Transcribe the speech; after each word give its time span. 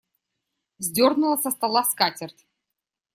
Сдернула 0.79 1.37
со 1.37 1.51
стола 1.51 1.83
скатерть. 1.83 2.47